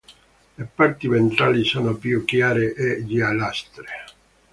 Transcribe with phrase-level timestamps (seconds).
[0.55, 3.85] Le parti ventrali sono più chiare e giallastre.